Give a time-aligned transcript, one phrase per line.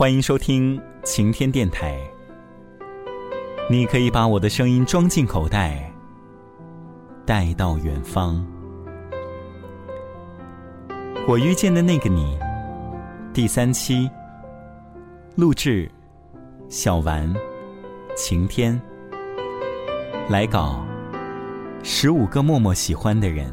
[0.00, 2.00] 欢迎收听晴天电台。
[3.68, 5.92] 你可以把我的声音装进口袋，
[7.26, 8.42] 带到远方。
[11.28, 12.38] 我遇见的那个你，
[13.34, 14.10] 第三期
[15.34, 15.86] 录制，
[16.70, 17.30] 小丸，
[18.16, 18.80] 晴天，
[20.30, 20.82] 来稿，
[21.82, 23.52] 十五个默默喜欢的人。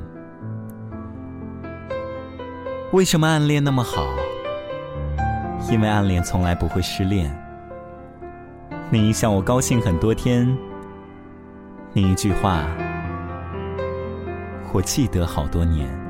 [2.93, 4.01] 为什么暗恋那么好？
[5.69, 7.29] 因为暗恋从来不会失恋。
[8.89, 10.47] 你一笑，我高兴很多天；
[11.91, 12.63] 你一句话，
[14.71, 16.06] 我记得好多年。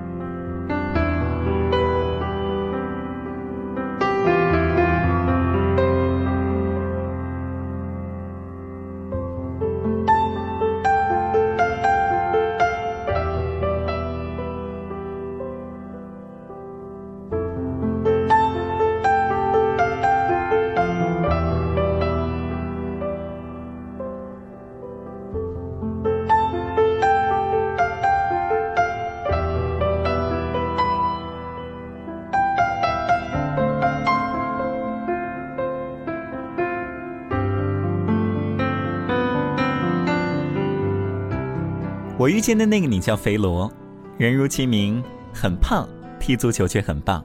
[42.27, 43.71] 我遇见的那个你叫肥罗，
[44.17, 45.01] 人如其名，
[45.33, 45.87] 很胖，
[46.19, 47.23] 踢足球却很棒，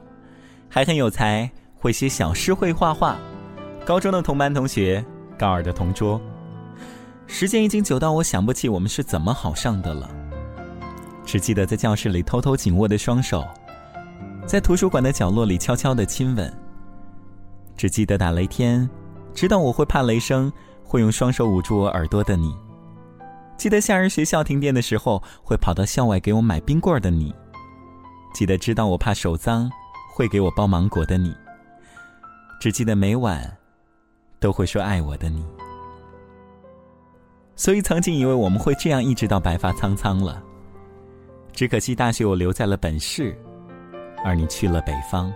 [0.69, 3.17] 还很有才，会写小诗，会画画。
[3.85, 5.03] 高中的同班同学，
[5.37, 6.21] 高二的同桌。
[7.27, 10.09] 时间已经久到我想不起我们是怎么好上的了，
[11.25, 13.45] 只记得在教室里偷偷紧握的双手，
[14.47, 16.49] 在图书馆的角落里悄悄的亲吻。
[17.75, 18.89] 只记得打雷天，
[19.33, 20.49] 知道我会怕雷声，
[20.81, 22.55] 会用双手捂住我耳朵的你。
[23.55, 27.31] 记得夏日学校停电的时候，会跑到校外给我买冰棍的你；
[28.33, 29.69] 记得知道我怕手脏，
[30.13, 31.31] 会给我包芒果的你；
[32.59, 33.57] 只记得每晚
[34.39, 35.45] 都会说爱我的你。
[37.55, 40.43] 所以曾经以为我们会这样一直到白发苍苍了，
[41.53, 43.37] 只可惜大学我留在了本市，
[44.25, 45.31] 而你去了北方。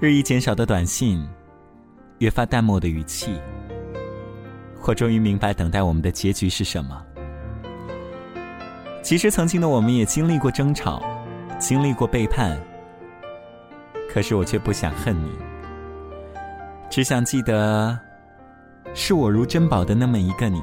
[0.00, 1.26] 日益减少的短信，
[2.18, 3.40] 越发淡漠的语气。
[4.82, 7.00] 我终于明白，等待我们的结局是什么。
[9.04, 11.00] 其实，曾经的我们也经历过争吵，
[11.60, 12.60] 经历过背叛。
[14.12, 15.30] 可是，我却不想恨你，
[16.90, 17.96] 只想记得，
[18.92, 20.60] 视我如珍宝的那么一个你，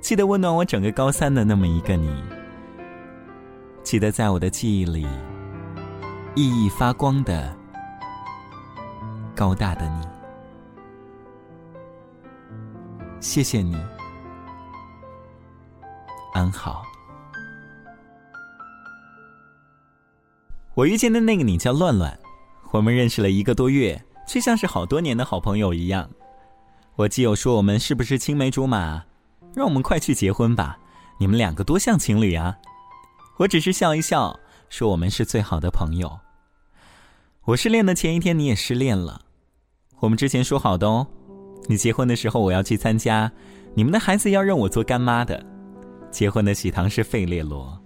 [0.00, 2.10] 记得温暖我整个高三的那么一个你，
[3.84, 5.06] 记得在我的记忆里
[6.34, 7.54] 熠熠发光的
[9.36, 10.13] 高大的你。
[13.24, 13.74] 谢谢你，
[16.34, 16.84] 安好。
[20.74, 22.16] 我遇见的那个你叫乱乱，
[22.70, 26.08] 我们认识了一个多月，却像是好多年的好朋友一样。
[26.96, 29.02] 我基友说我们是不是青梅竹马？
[29.54, 30.78] 让我们快去结婚吧！
[31.18, 32.58] 你们两个多像情侣啊！
[33.38, 36.20] 我只是笑一笑，说我们是最好的朋友。
[37.44, 39.22] 我失恋的前一天，你也失恋了。
[40.00, 41.06] 我们之前说好的哦。
[41.66, 43.30] 你结婚的时候我要去参加，
[43.74, 45.42] 你们的孩子要认我做干妈的。
[46.10, 47.76] 结婚的喜糖是费列罗。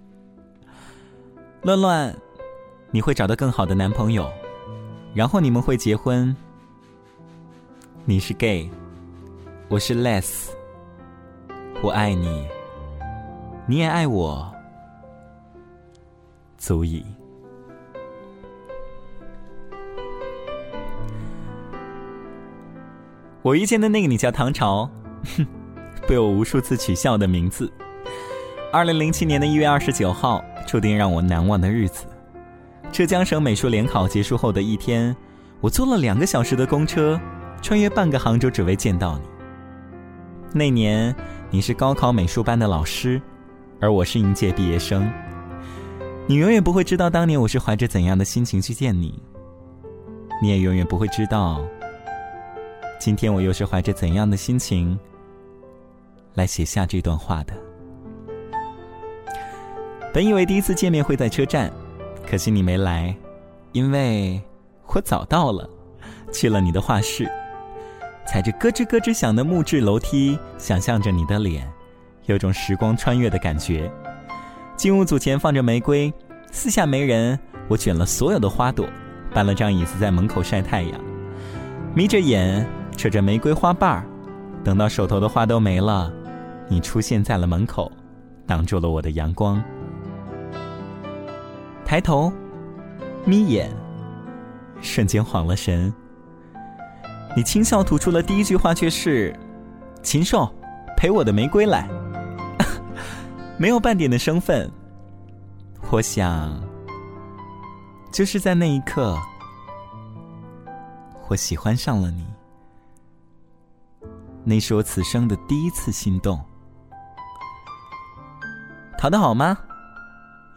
[1.63, 2.15] 乱乱，
[2.91, 4.29] 你会找到更好的男朋友，
[5.13, 6.35] 然后你们会结婚。
[8.05, 8.69] 你是 gay，
[9.67, 10.49] 我是 less。
[11.81, 12.45] 我爱你，
[13.65, 14.53] 你也爱我，
[16.57, 17.05] 足以。
[23.49, 24.87] 我遇见的那个你叫唐朝，
[25.35, 25.47] 哼，
[26.07, 27.71] 被我无数次取笑的名字。
[28.71, 32.05] 二零零七年的一月二十九号，注定让我难忘的日子。
[32.91, 35.15] 浙江省美术联考结束后的一天，
[35.61, 37.19] 我坐了两个小时的公车，
[37.59, 39.23] 穿越半个杭州，只为见到你。
[40.53, 41.15] 那年
[41.49, 43.19] 你是高考美术班的老师，
[43.81, 45.11] 而我是应届毕业生。
[46.27, 49.19] 你永远不会知道当年我是怀着怎样的心情去见你，
[50.39, 51.59] 你也永远不会知道。
[52.99, 54.99] 今天我又是怀着怎样的心情
[56.33, 57.53] 来写下这段话的？
[60.13, 61.71] 本以为第一次见面会在车站，
[62.29, 63.15] 可惜你没来，
[63.71, 64.41] 因为
[64.87, 65.67] 我早到了，
[66.33, 67.25] 去了你的画室，
[68.27, 71.65] 踩着咯吱咯吱响的木质楼梯，想象着你的脸，
[72.25, 73.89] 有种时光穿越的感觉。
[74.75, 76.13] 进屋组前放着玫瑰，
[76.51, 78.85] 四下没人，我卷了所有的花朵，
[79.33, 80.99] 搬了张椅子在门口晒太阳，
[81.95, 82.67] 眯着眼。
[82.99, 84.05] 扯着玫瑰花瓣儿，
[84.61, 86.11] 等到手头的花都没了，
[86.67, 87.89] 你出现在了门口，
[88.45, 89.63] 挡住了我的阳光。
[91.85, 92.29] 抬头，
[93.23, 93.71] 眯眼，
[94.81, 95.93] 瞬间晃了神。
[97.37, 99.33] 你轻笑吐出了第一句话，却是
[100.03, 100.53] ：“禽兽，
[100.97, 101.87] 陪我的玫瑰来。”
[103.55, 104.69] 没有半点的生分。
[105.89, 106.61] 我想，
[108.11, 109.17] 就是在那一刻，
[111.29, 112.25] 我喜欢上了你。
[114.49, 116.43] 那是我此生的第一次心动。
[118.97, 119.55] 考得好吗？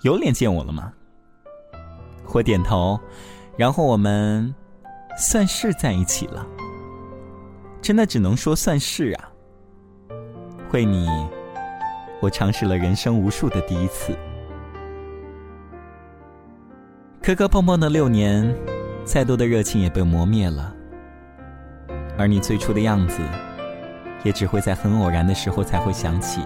[0.01, 0.91] 有脸见我了吗？
[2.33, 2.99] 我点头，
[3.55, 4.55] 然后我们
[5.19, 6.47] 算是在一起了。
[7.83, 9.29] 真的只能说算是啊。
[10.73, 11.07] 为你，
[12.23, 14.17] 我尝试了人生无数的第一次。
[17.23, 18.57] 磕磕碰碰的六年，
[19.05, 20.75] 再多的热情也被磨灭了。
[22.17, 23.21] 而你最初的样子，
[24.25, 26.41] 也只会在很偶然的时候才会想起。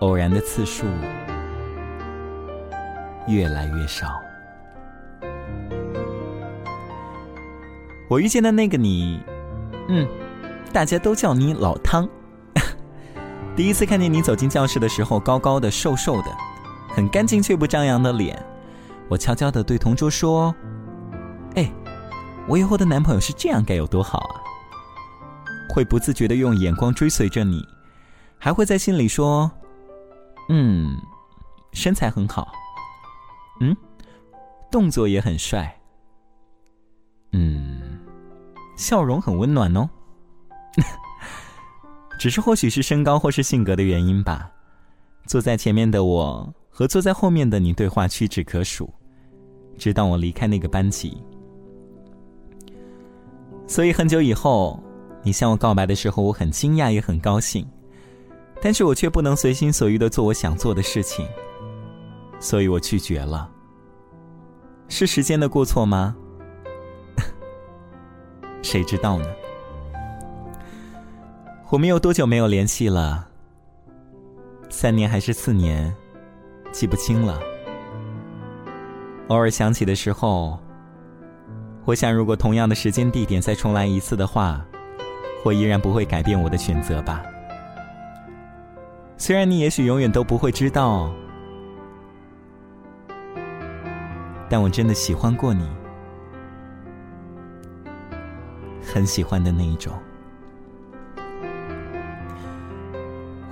[0.00, 0.84] 偶然的次数
[3.26, 4.20] 越来越少。
[8.08, 9.20] 我遇见的那个你，
[9.88, 10.06] 嗯，
[10.72, 12.08] 大家都叫你老汤。
[13.56, 16.30] 第一次看见你走进教室的时候，高高的、瘦瘦的，
[16.88, 18.40] 很干净却不张扬的脸，
[19.08, 20.54] 我悄悄的对同桌说
[21.56, 21.68] ：“哎，
[22.46, 24.42] 我以后的男朋友是这样该有多好啊！”
[25.68, 27.62] 会不自觉的用眼光追随着你，
[28.38, 29.50] 还会在心里说。
[30.48, 30.96] 嗯，
[31.72, 32.52] 身材很好。
[33.60, 33.76] 嗯，
[34.70, 35.76] 动作也很帅。
[37.32, 37.98] 嗯，
[38.76, 39.88] 笑容很温暖哦。
[42.18, 44.50] 只是或许是身高或是性格的原因吧。
[45.26, 48.88] 坐在前面的我和坐在后面的你对话屈指可数，
[49.76, 51.20] 直到我离开那个班级。
[53.66, 54.80] 所以很久以后，
[55.26, 57.66] 你向我告白的时候，我很惊讶也很高兴。
[58.62, 61.26] 但是我却不能随心所欲的做我想做的事情，
[62.38, 63.50] 所以我拒绝了。
[64.86, 66.14] 是时间的过错吗？
[68.62, 69.26] 谁知道呢？
[71.70, 73.26] 我们有多久没有联系了？
[74.70, 75.92] 三年还是四年？
[76.70, 77.40] 记不清了。
[79.26, 80.56] 偶尔想起的时候，
[81.84, 84.64] 我想，如果同样的时间地点再重来一次的话，
[85.46, 87.22] 我依然不会改变我的选择吧。
[89.16, 91.08] 虽然你也许永远都不会知道，
[94.50, 95.64] 但我真的喜欢过你，
[98.82, 99.92] 很喜欢的那一种。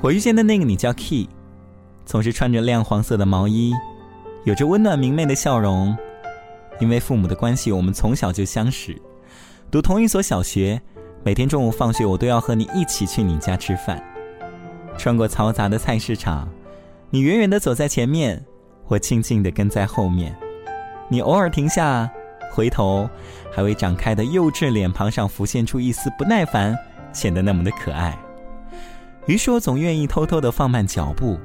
[0.00, 1.28] 我遇见的那个你叫 Key，
[2.04, 3.72] 总是穿着亮黄色的毛衣，
[4.42, 5.96] 有着温暖明媚的笑容。
[6.80, 9.00] 因为父母的关系，我们从小就相识，
[9.70, 10.82] 读同一所小学，
[11.24, 13.98] 每天中午放学，我都要和你一起去你家吃饭。
[14.98, 16.46] 穿过嘈杂的菜市场，
[17.08, 18.44] 你远远的走在前面，
[18.88, 20.36] 我静静的跟在后面。
[21.08, 22.10] 你偶尔停下，
[22.52, 23.08] 回头，
[23.50, 26.76] 还未长开的幼稚脸庞上浮现出一丝不耐烦，
[27.10, 28.18] 显得那么的可爱。
[29.24, 31.38] 于是我总愿意偷偷的放慢脚步，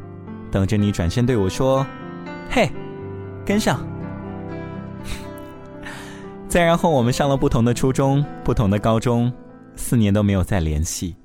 [0.52, 1.88] 等着你转身对我说
[2.52, 2.70] ：“嘿，
[3.46, 3.80] 跟上。”
[6.50, 9.32] 再然后，我们上了不同的初中，不同的高中，
[9.80, 11.16] 四年都没有再联系。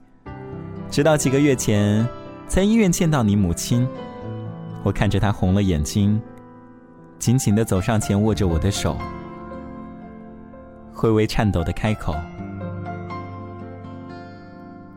[0.89, 2.09] 直到几个月前，
[2.47, 3.87] 在医院见到你母亲，
[4.85, 6.23] 我看着她红了眼睛，
[7.19, 8.97] 紧紧的走上前，握着我的手，
[11.03, 12.15] 微微颤抖的开口：“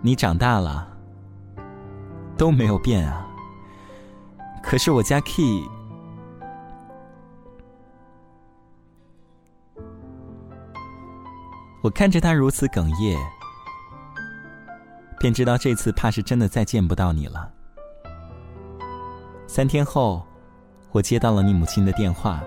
[0.01, 0.87] 你长大了，
[2.37, 3.27] 都没有变啊。
[4.63, 5.67] 可是我家 Key，
[11.81, 13.17] 我看着他如此哽咽。”
[15.19, 17.51] 便知道这次怕是真的再见不到你了。
[19.47, 20.25] 三天后，
[20.91, 22.43] 我接到了你母亲的电话。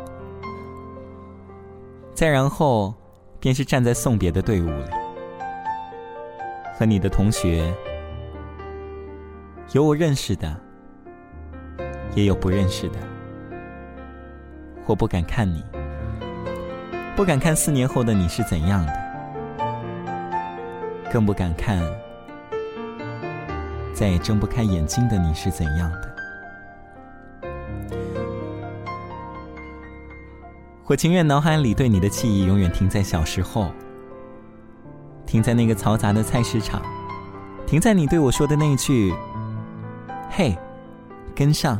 [2.15, 2.95] 再然后，
[3.41, 4.85] 便是站在送别的队伍里，
[6.79, 7.75] 和你的同学，
[9.73, 10.55] 有我认识的，
[12.15, 12.99] 也有不认识的。
[14.87, 15.65] 我不敢看你，
[17.17, 18.93] 不敢看四年后的你是怎样的，
[21.11, 21.83] 更不敢看。
[23.93, 26.11] 再也睁不开眼睛的你是怎样的？
[30.87, 33.71] 我情愿脑海里对你的记忆永远停在小时候，
[35.25, 36.83] 停在那个嘈杂的菜市场，
[37.67, 39.15] 停在你对我说的那句
[40.29, 40.59] “嘿，
[41.33, 41.79] 跟上”。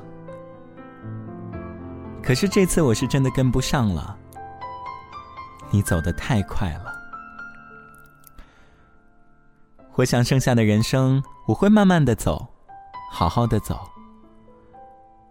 [2.23, 4.17] 可是这次我是真的跟不上了，
[5.71, 6.90] 你走得太快了。
[9.95, 12.47] 我想剩下的人生，我会慢慢的走，
[13.11, 13.79] 好好的走，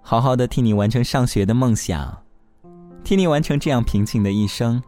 [0.01, 2.23] 好好的替你完成上学的梦想，
[3.03, 4.81] 替你完成这样平静的一生，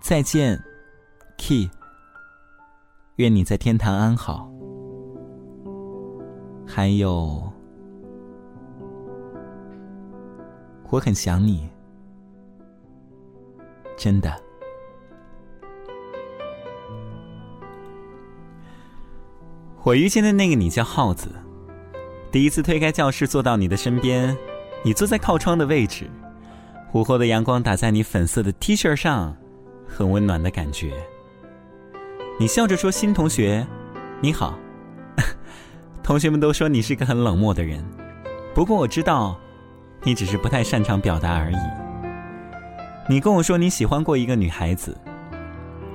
[0.00, 0.62] 再见
[1.38, 1.70] ，Key。
[3.16, 4.48] 愿你在天堂安好。
[6.66, 7.52] 还有，
[10.88, 11.68] 我很想你，
[13.96, 14.41] 真的。
[19.84, 21.28] 我遇见的那个你叫耗子，
[22.30, 24.36] 第一次推开教室坐到你的身边，
[24.84, 26.08] 你坐在靠窗的位置，
[26.92, 29.36] 午后的阳光打在你粉色的 T 恤上，
[29.84, 30.92] 很温暖的感觉。
[32.38, 33.66] 你笑着说：“新同学，
[34.20, 34.56] 你好。
[36.00, 37.84] ”同学们都说你是个很冷漠的人，
[38.54, 39.36] 不过我知道，
[40.04, 41.56] 你只是不太擅长表达而已。
[43.08, 44.96] 你跟我说你喜欢过一个女孩子，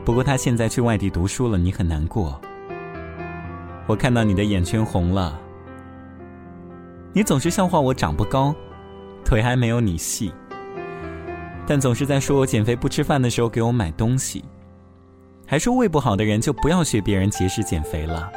[0.03, 2.39] 不过她现在去外地读书了，你很难过。
[3.87, 5.39] 我看到你的眼圈红了。
[7.13, 8.53] 你总是笑话我长不高，
[9.25, 10.31] 腿还没有你细，
[11.65, 14.43] 但总是在说我减肥不吃饭的时候给我买东西，
[15.47, 18.29] 还说胃不好的人就不要学别人节食减肥了。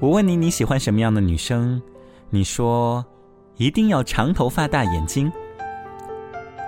[0.00, 1.80] 我问你你喜欢什么样的女生，
[2.30, 3.04] 你说
[3.56, 5.30] 一定要长头发大眼睛。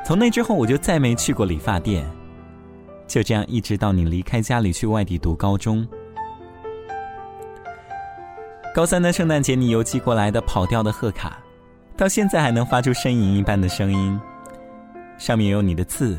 [0.06, 2.08] 从那之后我就再没去过理发店，
[3.08, 5.88] 就这样一直到你离开家里去外地读高中。
[8.74, 11.38] 高三的圣诞节你邮寄过来的跑调的贺卡，
[11.96, 14.20] 到现在还能发出呻吟一般的声音，
[15.16, 16.18] 上面有你的字。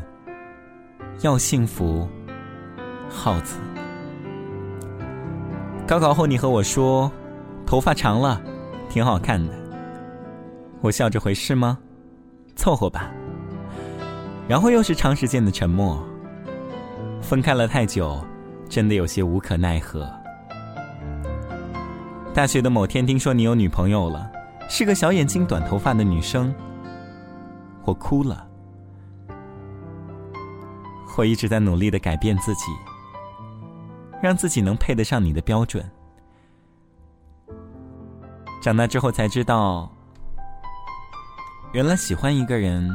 [1.20, 2.08] 要幸福，
[3.10, 3.58] 耗子。
[5.86, 7.12] 高考后，你和我说，
[7.66, 8.40] 头发长了，
[8.88, 9.52] 挺好看的。
[10.80, 11.76] 我笑着回：“是吗？
[12.54, 13.12] 凑合吧。”
[14.48, 16.02] 然后又是长时间的沉默。
[17.20, 18.18] 分开了太久，
[18.66, 20.10] 真的有些无可奈何。
[22.36, 24.30] 大学的某天，听说你有女朋友了，
[24.68, 26.54] 是个小眼睛、短头发的女生。
[27.86, 28.46] 我哭了。
[31.16, 32.66] 我一直在努力的改变自己。
[34.22, 35.82] 让自己能配得上你的标准。
[38.60, 39.90] 长大之后才知道，
[41.72, 42.86] 原来喜欢一个人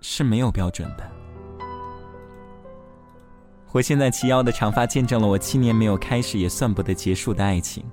[0.00, 1.13] 是没有标准的。
[3.74, 7.84] 我现在齐腰的长发见证了我七年没有开始也算不得结束的爱情。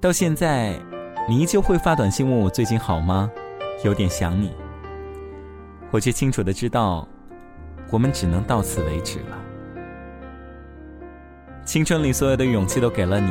[0.00, 0.74] 到现在，
[1.28, 3.30] 你依旧会发短信问我最近好吗？
[3.84, 4.50] 有点想你。
[5.90, 7.06] 我却清楚的知道，
[7.90, 9.38] 我们只能到此为止了。
[11.66, 13.30] 青春里所有的勇气都给了你，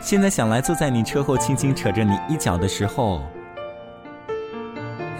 [0.00, 3.20] 现在想来，坐在你车后轻轻扯着你衣角的时候，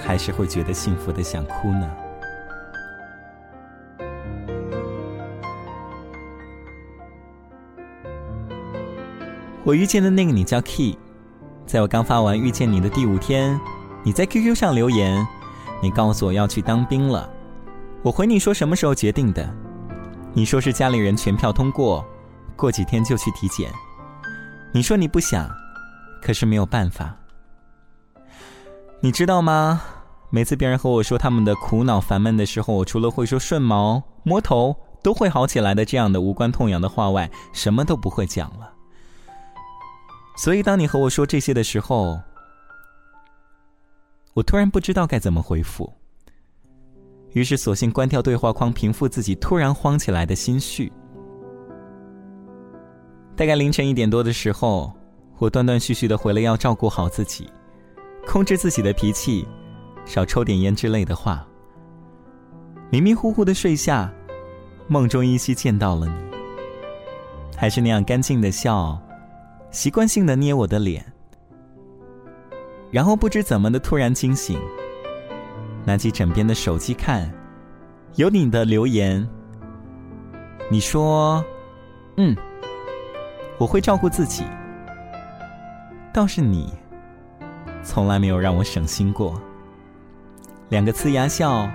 [0.02, 1.94] 还是会觉得幸福的想哭呢。
[9.64, 10.98] 我遇见的那个你叫 Key，
[11.64, 13.58] 在我刚发完遇见你的第五天，
[14.02, 15.26] 你在 QQ 上留言，
[15.82, 17.26] 你告诉我要去当兵了，
[18.02, 19.50] 我回你说什么时候决定的。
[20.34, 22.04] 你说是家里人全票通过，
[22.56, 23.72] 过几天就去体检。
[24.70, 25.48] 你说你不想，
[26.20, 27.16] 可是没有办法。
[29.00, 29.80] 你知道吗？
[30.28, 38.73] 每次别人和我说他们的苦恼烦闷的时候，我除了会说顺毛、摸头都会好起来的这样的无关痛痒的话外，什么都不会讲了。
[40.36, 42.20] 所以当你和我说这些的时候，
[44.34, 45.92] 我突然不知道该怎么回复。
[47.32, 50.92] 于是，索性关掉对话框，平复自己突然慌起来的心绪。
[53.36, 54.92] 大概凌晨一点多的时候，
[55.38, 57.50] 我断断续续的回了要照顾好自己，
[58.26, 59.46] 控制自己的脾气，
[60.04, 61.44] 少抽点烟之类的话。
[62.90, 64.12] 迷迷糊糊的睡下，
[64.86, 66.14] 梦中依稀见到了你，
[67.56, 68.96] 还是那样干净的笑，
[69.74, 71.04] 习惯性的捏我的脸，
[72.92, 74.56] 然后不知怎么的突然惊醒。
[75.84, 77.28] 拿起枕边的手机看，
[78.14, 79.28] 有你的留言。
[80.70, 81.44] 你说
[82.16, 82.36] ：“嗯，
[83.58, 84.44] 我会照顾自己。”
[86.14, 86.72] 倒是你，
[87.82, 89.42] 从来没有让我省心过。
[90.68, 91.68] 两个呲牙笑，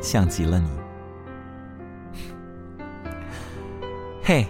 [0.00, 0.70] 像极了你。
[4.24, 4.46] 嘿，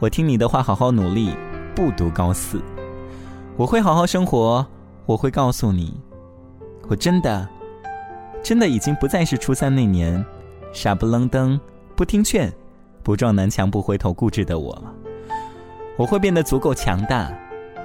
[0.00, 1.30] 我听你的话，好好努力，
[1.74, 2.62] 不读高四。
[3.56, 4.64] 我会好好生活，
[5.06, 6.00] 我会告诉你，
[6.88, 7.48] 我真的。
[8.42, 10.22] 真的已经不再是初三那年，
[10.72, 11.58] 傻不愣登、
[11.96, 12.52] 不听劝、
[13.02, 14.94] 不撞南墙不回头、固执的我了。
[15.96, 17.32] 我会变得足够强大，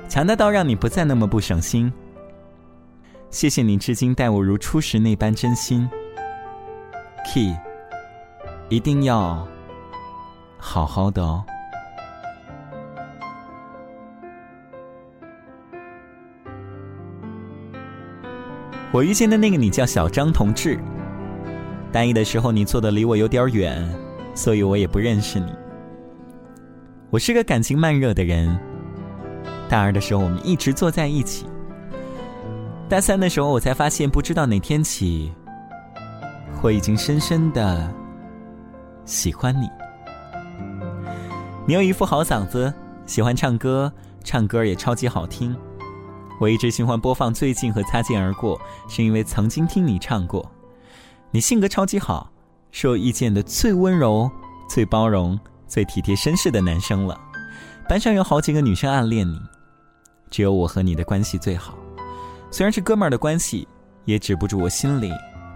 [0.10, 1.92] 强大到让你不再那么不省心。
[3.30, 5.88] 谢谢你至今待我如初时那般真心
[7.26, 7.56] ，Key，
[8.68, 9.48] 一定要
[10.58, 11.46] 好好的哦。
[18.92, 20.80] 我遇见的那个你叫小张同志，
[21.92, 23.88] 大一的时候你坐的离我有点远，
[24.34, 25.54] 所以我也不认识你。
[27.12, 28.60] 我是个感情慢热的人。
[29.70, 31.46] 大二的时候我们一直坐在一起。
[32.90, 35.32] 大三的时候我才发现，不知道哪天起，
[36.64, 37.88] 我已经深深的
[39.06, 39.70] 喜欢你。
[41.68, 42.74] 你有一副好嗓子，
[43.06, 43.94] 喜欢唱歌，
[44.24, 45.56] 唱歌也超级好听。
[46.40, 50.50] 我一直循环播放《最近》和《擦肩而过》，是因为曾经听你唱过。
[51.32, 52.32] 你性格超级好，
[52.72, 54.32] 是我遇见的最温柔、
[54.70, 57.20] 最包容、最体贴绅士的男生了。
[57.88, 59.40] 班上有好几个女生暗恋你，
[60.32, 61.78] 只有我和你的关系最好。
[62.50, 63.68] 虽然是哥们儿的关系，
[64.06, 65.12] 也止不住我心里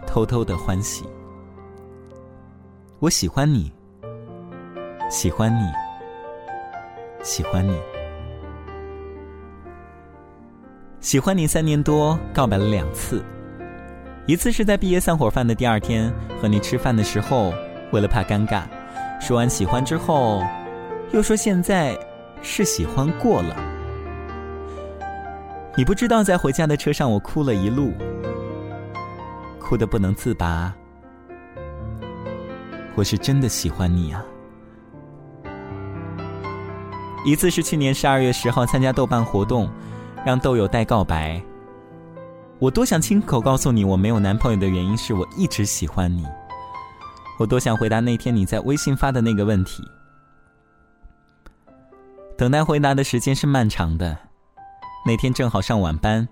[0.06, 1.06] 偷偷的欢喜。
[3.00, 3.72] 我喜欢你，
[5.10, 5.66] 喜欢你。
[7.24, 7.80] 喜欢你，
[11.04, 13.22] 喜欢你三年多，告白了两次。
[14.26, 16.10] 一次是在毕业散伙饭的第二天
[16.42, 17.54] 和你吃饭的时候，
[17.92, 18.64] 为了怕尴尬，
[19.20, 20.42] 说完喜欢之后，
[21.12, 21.94] 又说现在
[22.42, 23.54] 是喜欢过了。
[25.76, 27.92] 你不知道，在回家的车上我哭了一路，
[29.60, 30.74] 哭得不能自拔。
[32.96, 34.24] 我是真的喜欢你啊。
[37.26, 39.70] 一次是去年十二月十号参加豆瓣活动，
[40.26, 41.42] 让豆友代告白。
[42.60, 46.26] 我多想亲口告诉你我没有男朋友的原因是我一直喜欢你。
[47.40, 49.84] 我多想回答那天你在微信发的那个问题。
[52.38, 54.18] 等待回答的时间是漫长的。
[55.06, 56.26] 那天正好上晚班，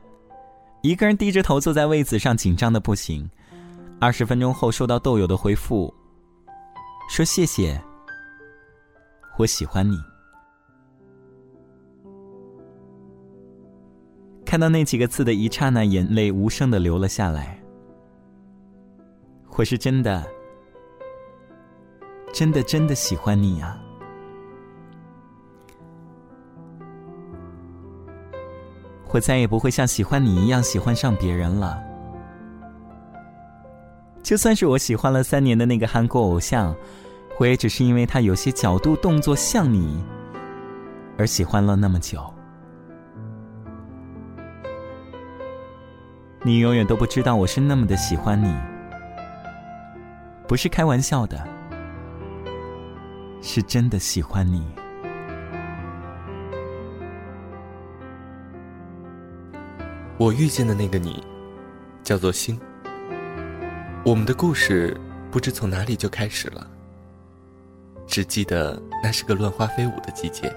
[0.82, 3.30] 一个人低着头坐在位子上，紧张的不行。
[4.00, 5.94] 二十分钟后收到豆友的回复，
[7.10, 7.80] 说谢谢，
[9.38, 10.11] 我喜欢你。
[14.46, 17.58] 看到那几个字的一刹那，眼泪无声的流了下来。
[19.58, 20.26] 我是真的，
[22.34, 23.78] 真的，真的喜欢你呀！
[29.10, 31.82] 我再也不会像喜欢你一样喜欢上别人了。
[34.24, 36.74] 就算是我喜欢了三年的那个韩国偶像，
[37.38, 40.02] 我也只是因为他有些角度、动作像你，
[41.18, 42.31] 而喜欢了那么久。
[46.44, 48.52] 你永远都不知道我是那么的喜欢你，
[50.48, 51.48] 不是开玩笑的，
[53.44, 54.66] 是真的喜欢你。
[60.18, 61.24] 我遇见的那个你，
[62.04, 62.60] 叫做星。
[64.04, 65.00] 我们的故事
[65.30, 66.68] 不知从哪里就开始了，
[68.08, 70.52] 只记得那是个乱花飞舞的季节。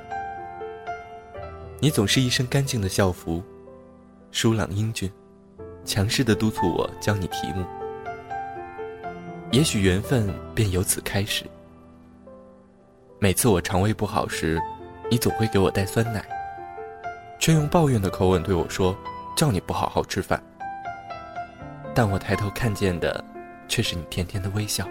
[1.79, 3.43] 你总是一身干净的校服，
[4.31, 5.13] 疏朗英俊。
[5.85, 7.65] 强势的督促我教你题目，
[9.53, 11.45] 也许缘分便由此开始。
[13.19, 14.61] 每次我肠胃不好时，
[15.11, 16.25] 你总会给我带酸奶，
[17.39, 18.97] 却用抱怨的口吻对我说
[19.37, 20.43] ：“叫你不好好吃饭。”
[21.95, 23.23] 但我抬头看见的，
[23.69, 24.89] 却是你甜甜的微笑。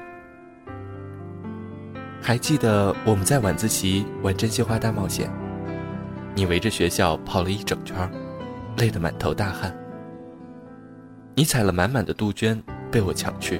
[2.21, 5.29] 还记得我们在晚自习玩真心话大冒险，
[6.33, 8.09] 你围着学校跑了一整圈，
[8.77, 9.75] 累得满头大汗。
[11.35, 13.59] 你采了满满的杜鹃，被我抢去，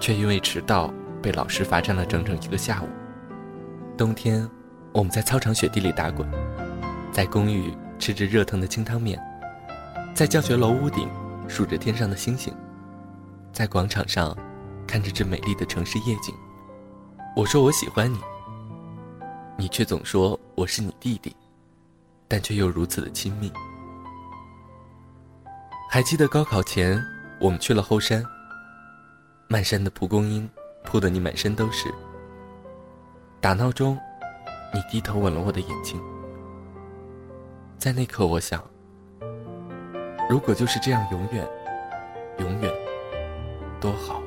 [0.00, 2.88] 却因为迟到被老师罚站了整整一个下午。
[3.96, 4.48] 冬天，
[4.92, 6.28] 我们在操场雪地里打滚，
[7.12, 9.20] 在公寓吃着热腾的清汤面，
[10.14, 11.08] 在教学楼屋顶
[11.46, 12.52] 数着天上的星星，
[13.52, 14.36] 在广场上
[14.84, 16.34] 看着这美丽的城市夜景。
[17.36, 18.18] 我说我喜欢你，
[19.56, 21.36] 你却总说我是你弟弟，
[22.26, 23.52] 但却又如此的亲密。
[25.94, 27.00] 还记得高考前，
[27.38, 28.20] 我们去了后山。
[29.46, 30.50] 漫山的蒲公英
[30.82, 31.88] 铺得你满身都是。
[33.40, 33.96] 打闹中，
[34.74, 36.02] 你低头吻了我的眼睛。
[37.78, 38.60] 在那刻，我想，
[40.28, 41.48] 如果就是这样，永远，
[42.38, 42.72] 永远，
[43.80, 44.20] 多好。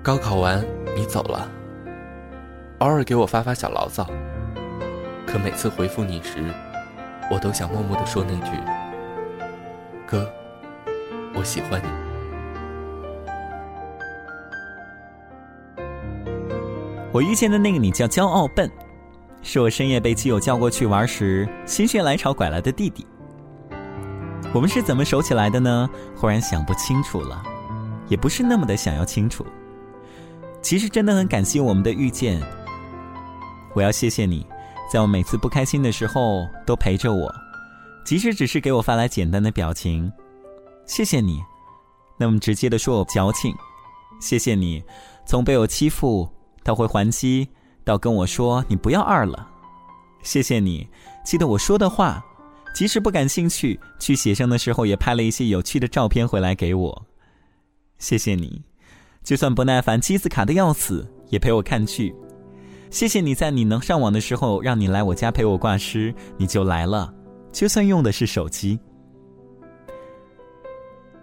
[0.00, 1.50] 高考完，你走了，
[2.78, 4.08] 偶尔给我发发小牢骚，
[5.26, 6.54] 可每次回复你时，
[7.32, 8.52] 我都想默默地说那句。
[10.12, 10.30] 哥，
[11.34, 11.86] 我喜欢你。
[17.10, 18.70] 我遇见的那个你叫骄傲笨，
[19.40, 23.06] 是我深夜被基友叫过去玩时心血来潮拐来的弟弟。
[24.52, 25.88] 我们是怎么熟起来的呢？
[26.14, 27.42] 忽然想不清楚了，
[28.08, 29.46] 也不是那么的想要清楚。
[30.60, 32.38] 其实真的很感谢我们的遇见。
[33.72, 34.46] 我要谢谢你，
[34.92, 37.34] 在我每次不开心的时候都陪着我。
[38.04, 40.10] 即使只是给我发来简单的表情，
[40.86, 41.40] 谢谢你，
[42.18, 43.54] 那么直接的说我矫情。
[44.20, 44.82] 谢谢你，
[45.26, 46.28] 从被我欺负
[46.62, 47.48] 到会还击，
[47.84, 49.48] 到跟我说你不要二了。
[50.22, 50.88] 谢谢你，
[51.24, 52.24] 记得我说的话，
[52.74, 57.06] 即使不感兴趣，去写生的时候也拍了一些有趣的照片回来给我。
[57.98, 58.62] 谢谢你，
[59.24, 62.14] 就算不耐烦、机子卡的要死，也陪我看剧。
[62.90, 67.12] 谢谢你在你能上网的时候，让你来我家陪我挂失，你就来了，
[67.52, 68.80] 就算用的是手机。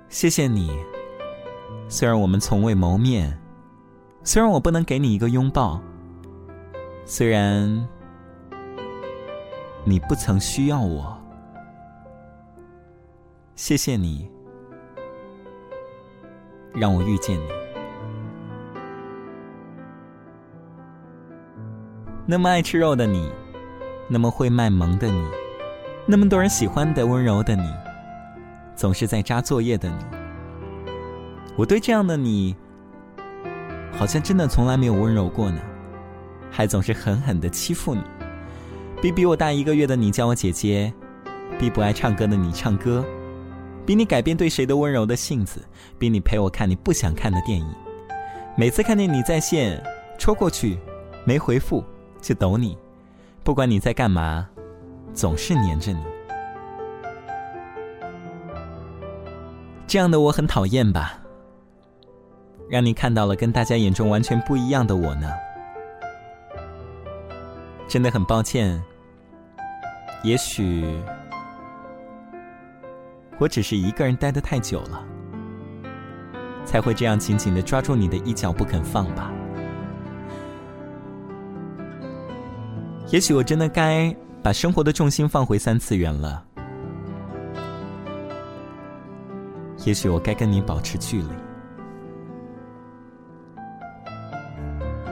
[0.08, 0.72] 谢谢你，
[1.88, 3.38] 虽然我们从未谋面，
[4.24, 5.82] 虽然我不能给你一个拥抱，
[7.04, 7.88] 虽然
[9.84, 11.18] 你不曾需要我，
[13.56, 14.30] 谢谢你。
[16.72, 17.48] 让我遇见你。
[22.28, 23.30] 那么爱吃肉的你，
[24.08, 25.28] 那么会卖萌的你，
[26.12, 27.72] 那么多人喜欢的温柔的你，
[28.76, 29.96] 总是在扎作业的你，
[31.56, 32.56] 我对这样的你，
[33.92, 35.62] 好像真的从来没有温柔过呢，
[36.50, 38.02] 还总是狠狠的欺负你，
[39.00, 40.92] 比比我大一个月的你叫我姐姐，
[41.60, 43.06] 比不爱唱歌的你唱歌。
[43.86, 45.64] 比你改变对谁都温柔的性子，
[46.00, 47.68] 比你陪我看你不想看的电影，
[48.58, 49.80] 每次看见你在线，
[50.18, 50.80] 戳过去，
[51.24, 51.84] 没回复
[52.20, 52.76] 就抖你，
[53.44, 54.50] 不管你在干嘛，
[55.14, 56.04] 总是黏着你。
[59.86, 61.20] 这样的我很讨厌吧？
[62.70, 65.32] 让你看到了跟大家眼中完全不一样的我呢？
[67.88, 68.82] 真的很抱歉。
[70.24, 70.86] 也许。
[73.40, 75.02] 我只是一个人待得太久了，
[76.66, 79.32] 才会这样紧紧的抓住你的衣角不肯放吧。
[83.08, 86.46] 也许我真的该把生活的重心放回三次元了。
[89.86, 91.30] 也许我该跟你保持距离。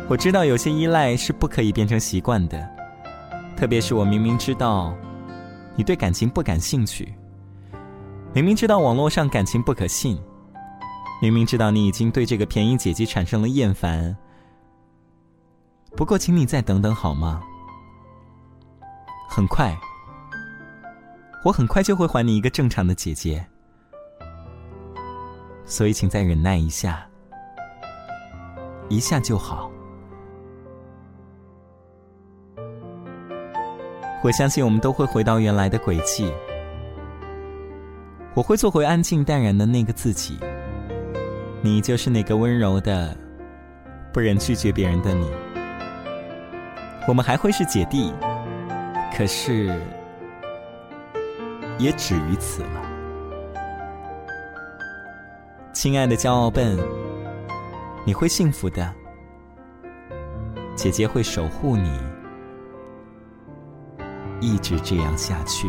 [0.10, 2.70] 我知道有些依赖是不可以变成习惯的，
[3.58, 4.96] 特别是我明明知道
[5.76, 7.14] 你对感情不感兴趣。
[8.34, 10.18] 明明知道网络上感情不可信，
[11.22, 14.16] 明明知道你已经对这个便宜姐姐产生了厌烦，
[15.96, 17.42] 不过请你再等等好吗？
[19.28, 19.78] 很快，
[21.44, 23.46] 我很快就会还你一个正常的姐姐，
[25.66, 27.08] 所以请再忍耐一下，
[28.90, 29.72] 一下就好。
[34.24, 36.34] 我相信我们都会回到原来的轨迹。
[38.34, 40.38] 我会做回安静淡然的那个自己，
[41.62, 43.16] 你就是那个温柔的、
[44.12, 45.30] 不忍拒绝别人的你。
[47.08, 48.12] 我们还会是姐弟，
[49.18, 49.66] 可是
[51.80, 52.82] 也止于此了。
[55.74, 56.78] 亲爱的骄傲笨，
[58.06, 58.94] 你会幸福的，
[60.76, 62.00] 姐姐会守护你，
[64.40, 65.68] 一直这样下去。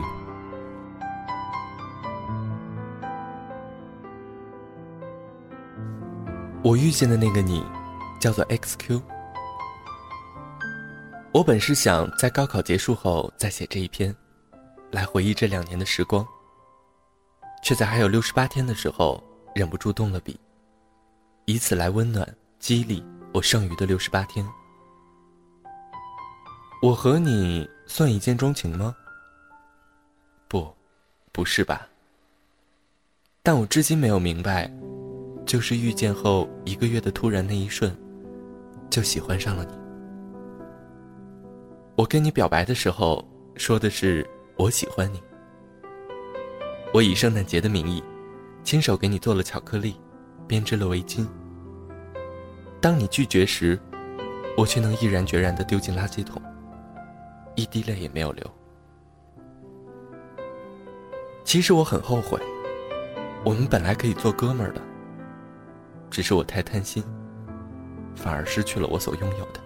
[6.62, 7.64] 我遇见的那个你，
[8.20, 9.00] 叫做 XQ。
[11.38, 14.12] 我本是想在高考结束后再写这一篇，
[14.90, 16.26] 来回忆这两年的时光，
[17.62, 19.22] 却在还有六十八天的时候
[19.54, 20.36] 忍不住动了笔，
[21.44, 24.44] 以此来温暖、激励我剩余的六十八天。
[26.82, 28.92] 我和你算一见钟情吗？
[30.48, 30.68] 不，
[31.30, 31.86] 不是吧。
[33.44, 34.68] 但我至今没有明白。
[35.46, 37.96] 就是遇见后一个月的突然那一瞬，
[38.90, 39.77] 就喜欢上了你。
[41.98, 44.24] 我跟你表白的时候说的是
[44.56, 45.20] 我喜欢你。
[46.94, 48.00] 我以圣诞节的名义，
[48.62, 49.96] 亲手给你做了巧克力，
[50.46, 51.26] 编织了围巾。
[52.80, 53.76] 当你拒绝时，
[54.56, 56.40] 我却能毅然决然的丢进垃圾桶，
[57.56, 58.48] 一滴泪也没有流。
[61.42, 62.40] 其实我很后悔，
[63.44, 64.80] 我们本来可以做哥们儿的。
[66.10, 67.02] 只是我太贪心，
[68.14, 69.60] 反而失去了我所拥有的。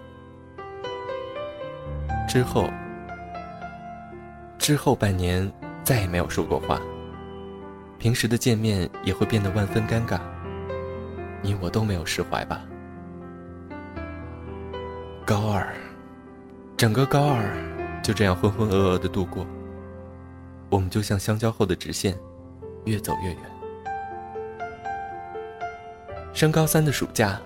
[2.27, 2.69] 之后，
[4.57, 5.51] 之后半年
[5.83, 6.81] 再也没有说过话。
[7.99, 10.19] 平时的见面也会变得万分尴尬，
[11.41, 12.61] 你我都没有释怀吧？
[15.25, 15.73] 高二，
[16.75, 17.43] 整个高二
[18.01, 19.45] 就这样浑浑噩噩的度过。
[20.69, 22.17] 我们就像相交后的直线，
[22.85, 23.37] 越走越远。
[26.33, 27.39] 升高三的暑假，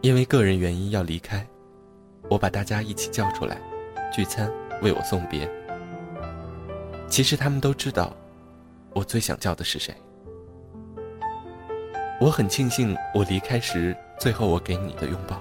[0.00, 1.46] 因为个人原因要离开，
[2.28, 3.60] 我把大家一起叫出来，
[4.14, 4.48] 聚餐
[4.80, 5.50] 为我送别。
[7.08, 8.14] 其实他们都知道，
[8.92, 9.92] 我最想叫的是谁。
[12.20, 15.40] 我很庆幸我离开时，最后我给你的拥抱。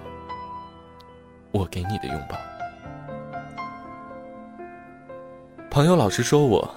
[1.52, 2.36] 我给你的拥抱。
[5.70, 6.68] 朋友老是说我，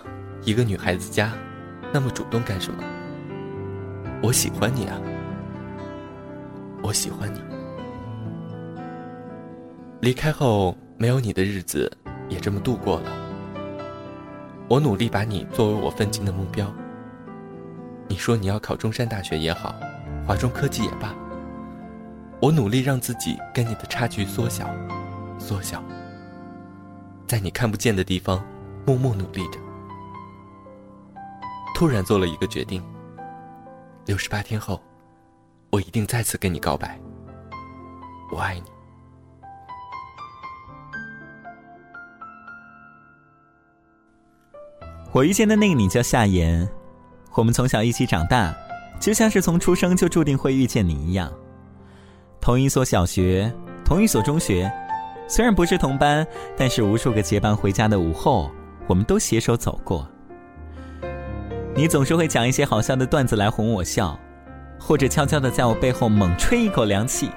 [0.42, 1.32] 一个女孩子家，
[1.94, 2.85] 那么主动干什么？
[4.22, 5.00] 我喜欢你啊，
[6.82, 7.40] 我喜欢你。
[10.02, 11.90] 离开后，没有你的日子
[12.28, 13.12] 也这么度过了。
[14.68, 16.72] 我努力把你作为我奋进的目标。
[18.09, 19.74] 你说你要考中山大学也好，
[20.26, 21.14] 华中科技也罢，
[22.40, 24.68] 我努力让自己跟你的差距缩小，
[25.38, 25.82] 缩小，
[27.26, 28.44] 在你看不见的地方
[28.87, 29.59] 默默努力着。
[31.74, 32.82] 突然做了一个决定，
[34.06, 34.80] 六十八天后，
[35.70, 36.98] 我一定再次跟你告白。
[38.32, 38.76] 我爱你。
[45.16, 46.68] 我遇见的那个你叫夏言，
[47.33, 48.55] 我们从小一起长大，
[49.00, 51.33] 就像是从出生就注定会遇见你一样。
[52.38, 53.50] 同一所小学，
[53.83, 54.70] 同一所中学，
[55.26, 58.50] 虽然不是同班，但是无数个结伴回家的午后，
[58.87, 60.07] 我们都携手走过。
[61.74, 64.20] 你总是会讲一些好笑的段子来哄我笑，
[64.79, 67.31] 或者悄悄的在我背后猛吹一口凉气。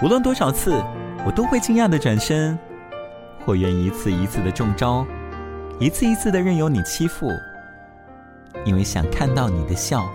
[0.00, 0.82] 无论多少次，
[1.26, 2.58] 我都会惊讶的转身，
[3.44, 5.06] 或愿一次一次的中招。
[5.80, 7.28] 一次一次的任由你欺负，
[8.64, 10.08] 因为想看到你的笑，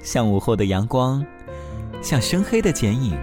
[0.00, 1.24] 像午后的阳光，
[2.00, 3.18] 像深黑的剪影，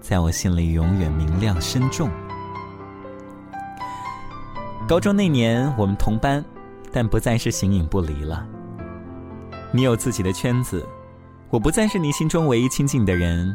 [0.00, 2.08] 在我心里永远明亮深重。
[4.88, 6.42] 高中那年我们同班，
[6.90, 8.46] 但不再是形影不离了。
[9.70, 10.86] 你有自己的圈子，
[11.50, 13.54] 我不再是你心中唯一亲近的人。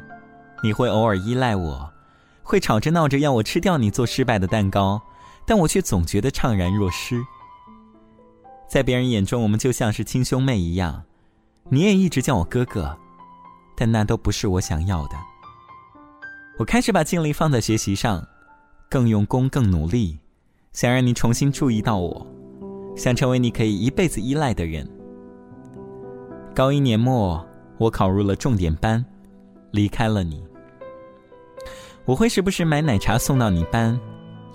[0.64, 1.92] 你会偶尔依赖我，
[2.44, 5.02] 会吵着闹着要我吃掉你做失败的蛋糕。
[5.46, 7.22] 但我却总觉得怅然若失。
[8.68, 11.04] 在别人眼中，我们就像是亲兄妹一样，
[11.70, 12.98] 你也一直叫我哥哥，
[13.76, 15.16] 但那都不是我想要的。
[16.58, 18.26] 我开始把精力放在学习上，
[18.90, 20.18] 更用功、更努力，
[20.72, 22.26] 想让你重新注意到我，
[22.96, 24.90] 想成为你可以一辈子依赖的人。
[26.56, 27.44] 高一年末，
[27.78, 29.04] 我考入了重点班，
[29.72, 30.44] 离开了你。
[32.06, 34.00] 我会时不时买奶茶送到你班。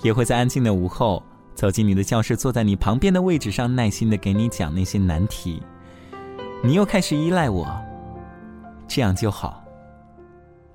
[0.03, 1.23] 也会在安静的午后
[1.55, 5.63] 走进你的教室，坐在你旁边的位置上，耐心的给你讲那些难题。
[6.63, 7.67] 你又开始依赖我，
[8.87, 9.63] 这样就好，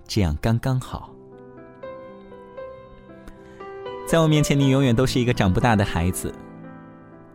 [0.08, 1.10] 这样刚刚好。
[4.06, 6.34] 在我面前，你永远都是一个长不大的孩子。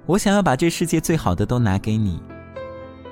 [0.07, 2.23] 我想要把这世界最好的都拿给你，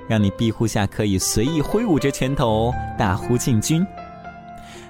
[0.09, 3.87] 让你庇护下可以随意挥舞着拳头大呼进军。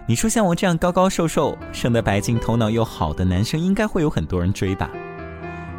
[0.08, 4.88] 你说像我这样高高瘦瘦、生得白净、头脑又好的男生，应该会有很多人追吧？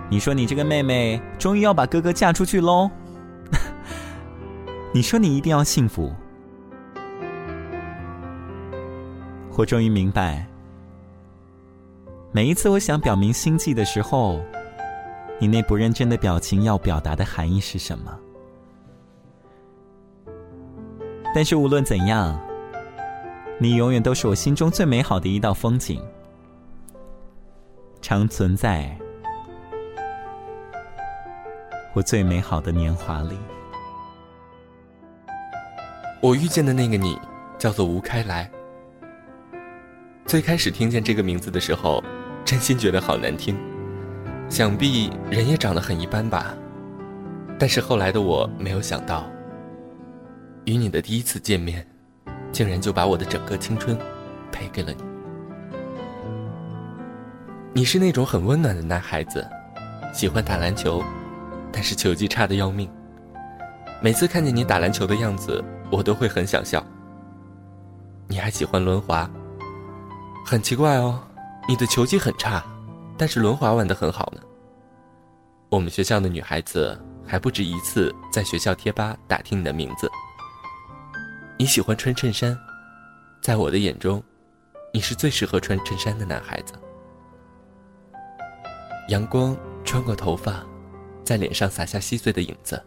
[0.10, 2.90] 你说你这个妹妹终于要把哥哥嫁出去喽？
[4.94, 6.14] 你说你一定要幸福。
[9.56, 10.46] 我终于明白，
[12.34, 14.42] 每一次我想表明心迹的时候，
[15.40, 18.14] 你那不认真的表情要表达的含义是什么？
[21.34, 22.38] 但是无论怎样。
[23.60, 26.00] 你永远都是我心中最美好的一道风景，
[28.02, 28.96] 常存在
[31.94, 33.36] 我最美好的年华里。
[36.22, 37.20] 我遇见的那个你，
[37.58, 38.50] 叫做吴开来。
[40.28, 42.04] 最开始听见这个名字的时候，
[42.46, 43.58] 真心觉得好难听，
[44.50, 46.56] 想必人也长得很一般吧。
[47.58, 49.26] 但是后来的我没有想到，
[50.66, 51.84] 与你的第一次见面。
[52.58, 53.96] 竟然就把我的整个青春
[54.52, 55.04] 赔给了你。
[57.72, 59.48] 你是那种很温暖的男孩子，
[60.12, 61.04] 喜欢打篮球，
[61.72, 62.90] 但是球技差的要命。
[64.02, 66.84] 每次看见你打篮球的样子，我都会很想笑。
[68.28, 69.30] 你还喜欢轮滑，
[70.44, 71.20] 很奇怪哦，
[71.70, 72.66] 你的球技很差，
[73.16, 74.42] 但是轮滑玩的很好呢。
[75.70, 80.10] 我们学校的女孩子还不止一次在学校贴吧打听你的名字。
[81.60, 82.56] 你喜欢穿衬衫，
[83.42, 84.24] 在我的眼中，
[84.94, 86.74] 你是最适合穿衬衫的男孩子。
[89.08, 90.64] 阳光穿过头发，
[91.24, 92.80] 在脸上洒下细碎的影子，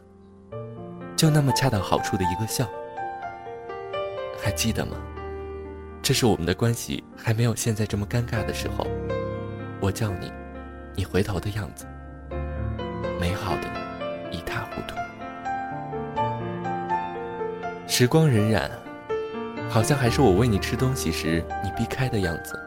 [1.16, 2.64] 就那么恰到好处的一个笑。
[4.40, 4.96] 还记得吗？
[6.00, 8.86] 这是我们的关系还没有现在这么尴尬的时候，
[9.80, 10.32] 我叫你，
[10.94, 11.86] 你回头的样子，
[13.20, 13.68] 美好的
[18.00, 18.66] 时光荏苒，
[19.68, 22.58] 好像还是我喂你吃东西时你避开的样子，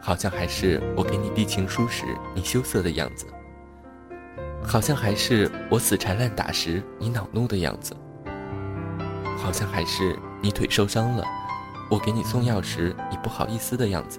[0.00, 3.26] 好像还是我给你递情书时你羞涩的样子，
[4.64, 7.94] 好像还是我死缠烂打时你恼怒的样子，
[9.36, 11.22] 好像还是你腿受伤了，
[11.90, 14.18] 我给你送药时你不好意思的样子。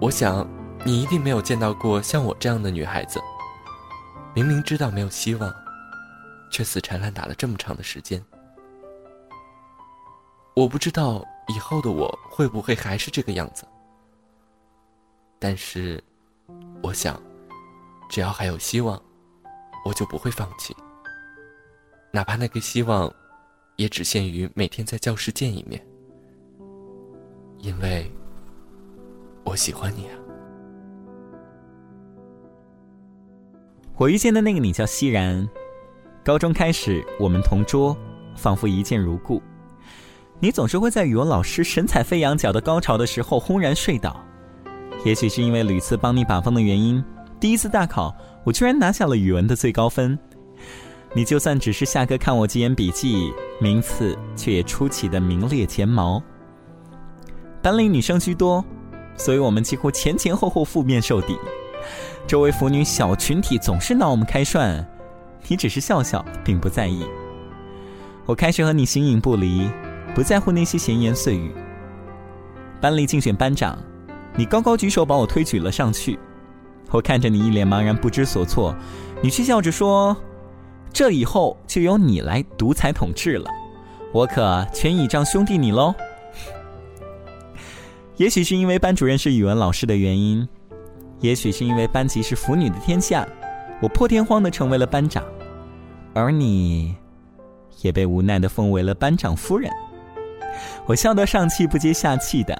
[0.00, 0.48] 我想，
[0.84, 3.20] 你一定没有见到过像我这样的女孩子。
[4.32, 5.54] 明明知道没有希望，
[6.50, 8.22] 却死缠烂打了这么长的时间。
[10.54, 13.66] 我不知道以后的我会不会还是这个样子，
[15.38, 16.02] 但是，
[16.82, 17.20] 我想，
[18.08, 19.00] 只要还有希望，
[19.84, 20.74] 我就不会放弃。
[22.10, 23.12] 哪怕那个希望，
[23.76, 25.86] 也只限于每天在教室见一面，
[27.58, 28.10] 因为
[29.44, 30.16] 我喜欢你啊。
[33.98, 35.46] 我遇见的那个你叫熙然，
[36.26, 37.96] 高中开始我们同桌，
[38.34, 39.40] 仿佛一见如故。
[40.40, 44.20] 你总是会在语文老师神采飞扬、讲的高潮的时候轰然睡倒。
[45.04, 47.00] 也许是因为屡次帮你把风的原因，
[47.38, 48.12] 第一次大考
[48.42, 50.18] 我居然拿下了语文的最高分。
[51.14, 56.20] 你就算只是下课看我几眼笔记，名次却也出奇的名列前茅。
[57.62, 58.64] 班里女生居多，
[59.16, 61.38] 所以我们几乎前前后后负面受敌。
[62.26, 64.84] 周围腐女小群体总是拿我们开涮，
[65.48, 67.04] 你只是笑笑，并不在意。
[68.24, 69.70] 我开始和你形影不离，
[70.14, 71.52] 不在乎那些闲言碎语。
[72.80, 73.78] 班里竞选班长，
[74.36, 76.18] 你高高举手把我推举了上去。
[76.90, 78.74] 我看着你一脸茫然不知所措，
[79.22, 80.16] 你却笑着说
[80.92, 83.50] ：“这以后就由你来独裁统治了，
[84.12, 85.94] 我可全倚仗兄弟你喽。
[88.16, 90.48] ”也许是因为班主任是语文老师的原因。
[91.20, 93.26] 也许是因为班级是腐女的天下，
[93.80, 95.24] 我破天荒的成为了班长，
[96.16, 96.96] 而你，
[97.82, 99.70] 也被无奈的封为了班长夫人。
[100.86, 102.58] 我笑得上气不接下气的，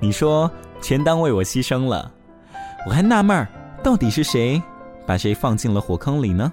[0.00, 2.10] 你说全当为我牺牲了，
[2.84, 3.46] 我还纳闷儿，
[3.84, 4.60] 到底是谁
[5.06, 6.52] 把谁放进了火坑里呢？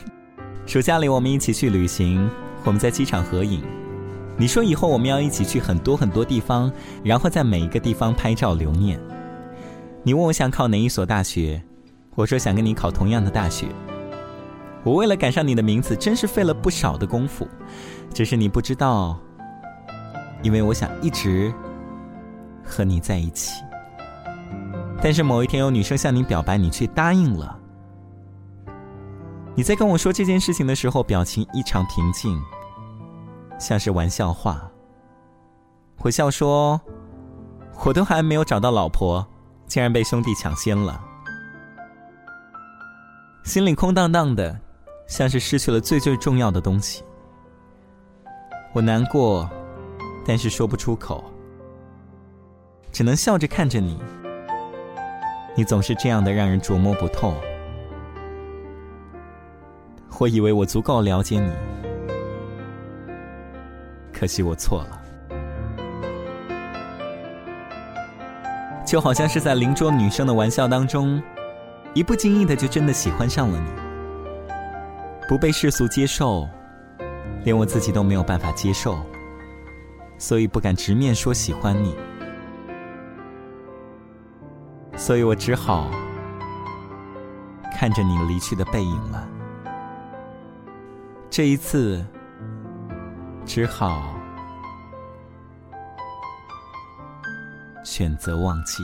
[0.64, 2.30] 暑假里我们一起去旅行，
[2.64, 3.62] 我们在机场合影，
[4.38, 8.98] 你说以后我们要一起去很多很多地方，然后在每一个地方拍照留念。
[10.02, 11.62] 你问我想考哪一所大学，
[12.14, 13.66] 我说想跟你考同样的大学。
[14.84, 17.48] 我为了赶上你的名字，真是费了不少的功夫，
[18.12, 19.18] 只是你不知道，
[20.42, 21.52] 因为我想一直
[22.62, 23.62] 和你在一起。
[25.02, 27.58] 但是某一天有女生向你表白，你却答应了。
[29.54, 32.38] 你在跟我说这件事情的时候，表情异常平静，
[33.58, 34.70] 像是玩笑话。
[35.98, 36.80] 我笑说
[37.84, 39.26] ：“我都还没有找到老婆。”
[39.66, 41.02] 竟然被兄弟抢先了，
[43.44, 44.60] 心里空荡荡的，
[45.06, 47.02] 像是失去了最最重要的东西。
[48.72, 49.48] 我难过，
[50.26, 51.24] 但是说不出口，
[52.90, 53.98] 只能笑着看着你。
[55.56, 57.34] 你总是这样的让人琢磨不透。
[60.18, 61.52] 我以为我足够了解你，
[64.12, 65.00] 可惜我错了。
[68.84, 71.22] 就好像是在邻桌女生的玩笑当中，
[71.94, 73.66] 一不经意的就真的喜欢上了你，
[75.26, 76.46] 不被世俗接受，
[77.44, 78.98] 连我自己都没有办法接受，
[80.18, 81.96] 所以不敢直面说喜欢你，
[84.96, 85.90] 所以我只好
[87.72, 89.26] 看着你离去的背影了。
[91.30, 92.04] 这一次，
[93.46, 94.14] 只好。
[97.82, 98.82] 选择忘记。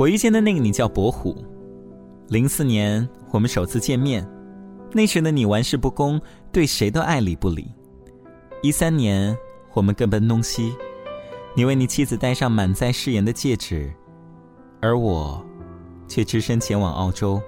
[0.00, 1.44] 我遇见的那个你叫伯虎，
[2.28, 4.26] 零四年我们首次见面，
[4.94, 6.18] 那时的你玩世不恭，
[6.50, 7.70] 对谁都爱理不理。
[8.62, 9.36] 一三年，
[9.74, 10.74] 我们各奔东西，
[11.54, 13.92] 你为你妻子戴上满载誓言的戒指，
[14.80, 15.44] 而我，
[16.08, 17.38] 却只身前往澳洲。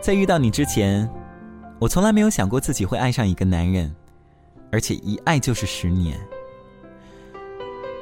[0.00, 1.08] 在遇到你之前，
[1.78, 3.94] 我从来没有想过自己会爱上一个男人，
[4.72, 6.18] 而且一爱就是十年。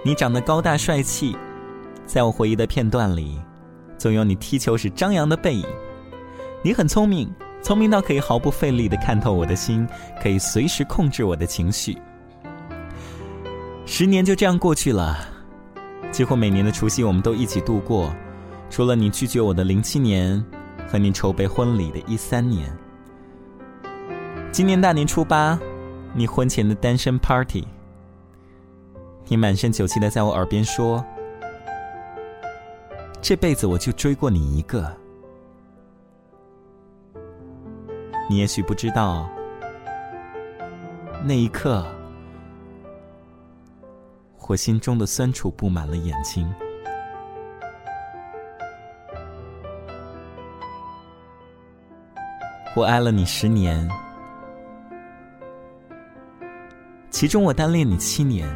[0.03, 1.36] 你长得高大帅气，
[2.07, 3.40] 在我回忆的片段里，
[3.98, 5.64] 总有你踢球时张扬的背影。
[6.62, 7.32] 你很聪明。
[7.62, 9.86] 聪明到可以毫不费力的看透我的心，
[10.20, 11.96] 可以随时控制我的情绪。
[13.86, 15.16] 十年就这样过去了，
[16.11, 18.12] 几乎每年的除夕我们都一起度过，
[18.68, 20.44] 除了你拒绝我的零七年，
[20.88, 22.68] 和你筹备婚礼的一三年。
[24.50, 25.57] 今年大年初八，
[26.14, 27.64] 你婚前的单身 party，
[29.28, 31.05] 你满身酒气的在我耳边说
[33.23, 34.95] ：“这辈子我就追过你一个。”
[38.29, 39.29] 你也许不知道，
[41.25, 41.87] 那一刻，
[44.49, 46.51] 我心中的酸楚布满了眼睛。
[52.75, 53.87] 我爱了你十年，
[57.11, 58.49] 其中我单恋你七年。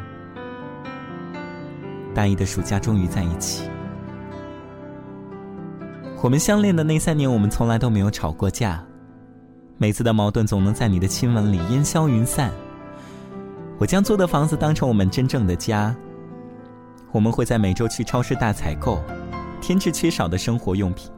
[2.15, 3.69] 大一的暑假，终于在一起。
[6.23, 8.83] 我们相恋的那三年，我们从来都没有吵过架。
[9.79, 12.51] 每次的矛盾总能在你的亲吻里烟消云散。
[13.79, 15.95] 我将租的房子当成我们真正的家。
[17.13, 18.99] 我们会在每周去超市大采购，
[19.61, 21.11] 添置缺少的生活用品。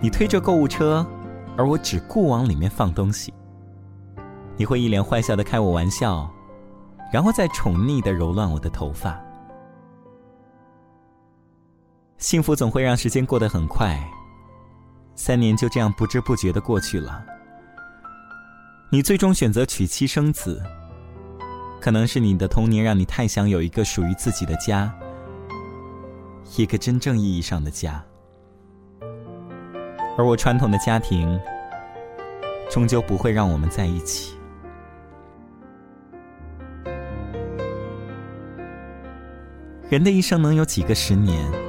[0.00, 1.06] 你推着购物车，
[1.56, 3.32] 而我只顾往里面放东西。
[4.56, 6.28] 你会一脸坏笑的开我玩笑，
[7.12, 9.18] 然后再宠溺的揉乱我的头发。
[12.18, 13.98] 幸福总会让时间过得很快。
[15.14, 17.24] 三年就这样不知不觉的过去了。
[18.90, 20.62] 你最终选择娶妻生子，
[21.80, 24.92] 可能是你的童年让你太想有一个属于自己的家，
[26.56, 28.02] 一个真正意义上的家。
[30.18, 31.38] 而我传统的家庭，
[32.70, 34.34] 终究不会让我们在一起。
[39.88, 41.65] 人的一生能有几个十年？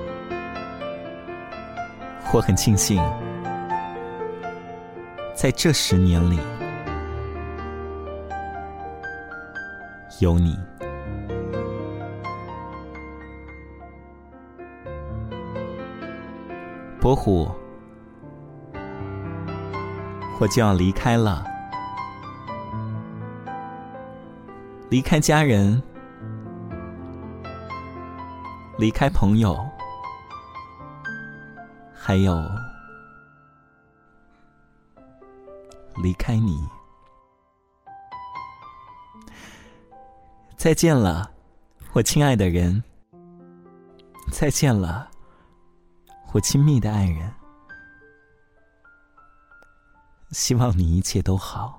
[2.33, 3.01] 我很庆幸。
[5.33, 6.39] 在这十年里，
[10.19, 10.57] 有你，
[16.99, 17.49] 伯虎，
[20.39, 21.45] 我就要离开了，
[24.89, 25.81] 离开家人，
[28.77, 29.57] 离开朋友，
[32.07, 32.41] 还有。
[36.01, 36.65] 离开你，
[40.55, 41.29] 再见了，
[41.91, 42.81] 我亲爱的人。
[44.31, 45.11] 再见了，
[46.31, 47.29] 我亲密的爱人。
[50.29, 51.76] 希望你一切都好。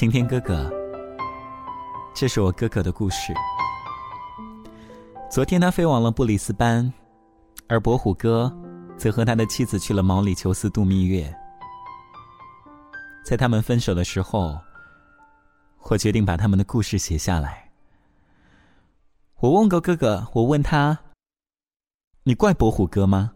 [0.00, 0.72] 晴天哥哥，
[2.14, 3.34] 这是我哥哥的故事。
[5.30, 6.90] 昨天他飞往了布里斯班，
[7.68, 8.50] 而伯虎哥
[8.96, 11.30] 则和他的妻子去了毛里求斯度蜜月。
[13.26, 14.58] 在他们分手的时候，
[15.90, 17.70] 我决定把他们的故事写下来。
[19.40, 20.98] 我问过哥哥，我问他
[22.24, 23.32] ：“你怪伯虎哥吗？”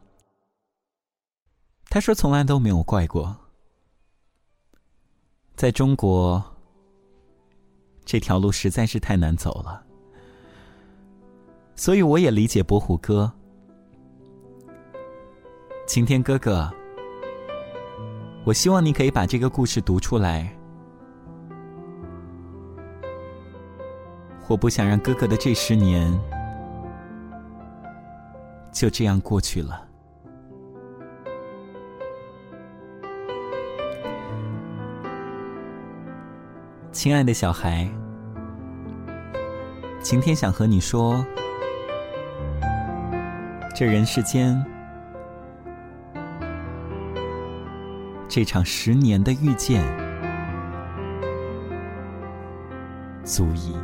[1.91, 3.37] 他说：“从来都没有怪过。”
[5.55, 6.43] 在中国。
[8.05, 9.83] 这条路实在是太难走了，
[11.75, 13.33] 所以我也理解伯虎哥。
[15.87, 16.71] 晴天哥哥，
[18.45, 20.55] 我希望你可以把这个故事读出来。
[24.49, 26.13] 我不想让哥哥的这十年
[28.71, 29.89] 就这样过去了。
[36.95, 37.89] 亲爱的小孩，
[40.01, 41.27] 晴天想和你说，
[43.75, 44.65] 这人世间，
[48.29, 49.83] 这场十年的遇见，
[53.25, 53.75] 足以。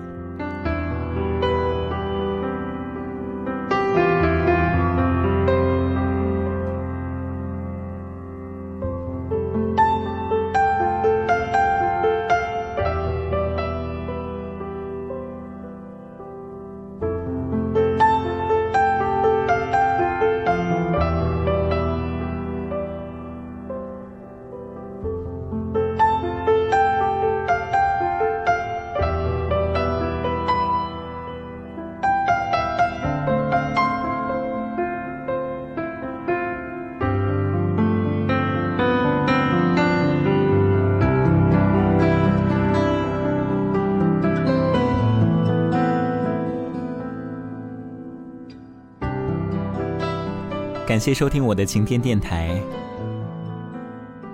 [51.01, 52.62] 感谢收听我的晴天电台，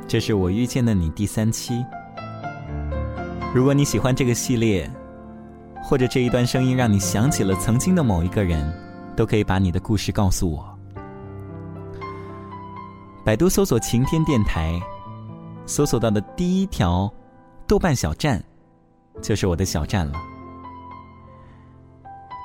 [0.09, 1.87] 这是我遇见的你第三期。
[3.55, 4.91] 如果你喜欢这个系列，
[5.81, 8.69] 或者这一段声音让你想起了曾经的某一个人，
[9.15, 10.77] 都可以把你的故事告诉我。
[13.25, 14.77] 百度搜索“晴天电台”，
[15.67, 17.09] 搜索到的第一条
[17.69, 18.43] 豆瓣小站，
[19.23, 20.15] 就是我的小站了。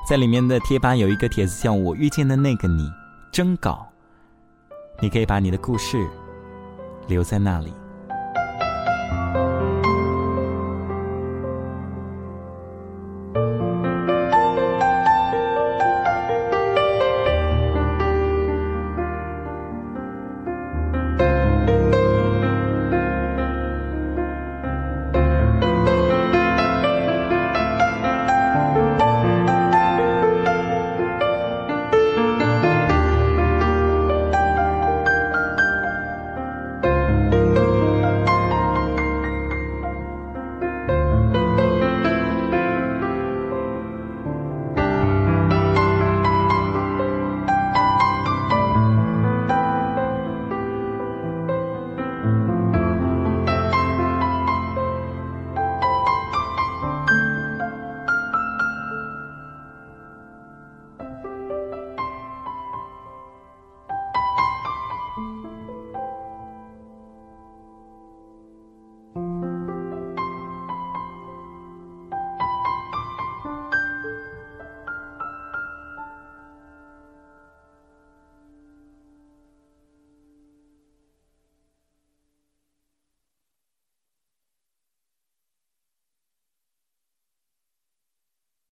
[0.07, 2.87] 在里面的贴吧有一个帖子，叫我遇见的那个你
[3.31, 3.87] 征稿。
[5.01, 6.07] 你可以把你的故事
[7.07, 7.80] 留在那里。